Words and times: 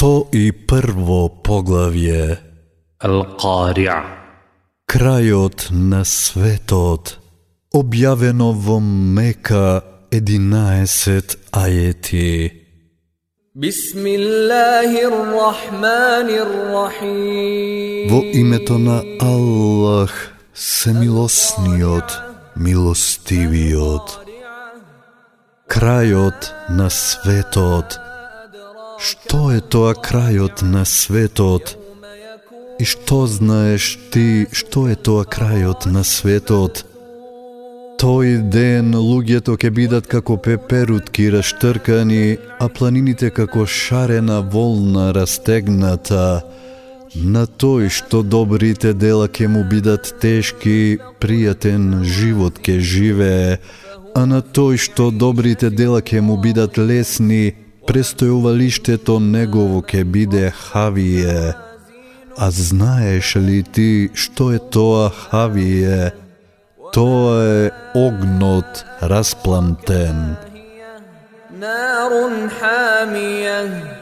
101 0.00 1.28
поглавје. 1.44 2.38
Ал-Қариа 3.04 3.98
Крајот 4.88 5.66
на 5.76 6.00
светот 6.08 7.18
објавено 7.76 8.48
во 8.56 8.78
Мека 8.80 9.84
11 10.08 11.36
ајети. 11.52 12.32
Во 18.08 18.20
името 18.40 18.78
на 18.80 18.98
Аллах, 19.20 20.14
семилосниот, 20.54 22.10
милостивиот. 22.56 24.06
Крајот 25.68 26.54
на 26.70 26.88
светот, 26.88 28.00
Што 29.00 29.38
е 29.48 29.60
тоа 29.64 29.94
крајот 29.96 30.60
на 30.60 30.82
светот? 30.84 31.70
И 32.80 32.84
што 32.84 33.24
знаеш 33.24 33.94
ти 34.12 34.44
што 34.52 34.82
е 34.92 34.96
тоа 35.08 35.24
крајот 35.24 35.86
на 35.88 36.02
светот? 36.04 36.82
Тој 38.00 38.50
ден 38.52 38.92
луѓето 38.92 39.54
ќе 39.56 39.70
бидат 39.78 40.10
како 40.14 40.36
пеперутки 40.36 41.30
раштркани, 41.32 42.36
а 42.60 42.68
планините 42.68 43.30
како 43.32 43.64
шарена 43.64 44.42
волна 44.44 45.06
растегната. 45.16 46.42
На 47.14 47.46
тој 47.48 47.88
што 47.88 48.20
добрите 48.22 48.92
дела 48.92 49.32
ќе 49.32 49.48
му 49.48 49.64
бидат 49.64 50.12
тешки, 50.20 51.00
пријатен 51.24 52.04
живот 52.04 52.60
ќе 52.60 52.76
живее, 52.92 53.58
а 54.12 54.28
на 54.28 54.44
тој 54.44 54.76
што 54.76 55.08
добрите 55.10 55.72
дела 55.72 56.04
ќе 56.04 56.20
му 56.20 56.36
бидат 56.36 56.76
лесни, 56.76 57.69
престојувалиштето 57.89 59.19
негово 59.19 59.81
ќе 59.81 60.03
биде 60.03 60.51
хавие. 60.51 61.53
А 62.37 62.51
знаеш 62.51 63.35
ли 63.35 63.63
ти 63.63 64.09
што 64.13 64.51
е 64.51 64.59
тоа 64.59 65.09
хавие? 65.09 66.11
Тоа 66.93 67.37
е 67.43 67.71
огнот 67.95 68.85
распламтен. 69.01 70.35
نار 71.59 72.49
حامية 72.59 73.98